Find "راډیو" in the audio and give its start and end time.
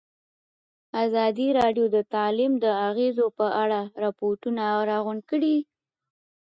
1.59-1.85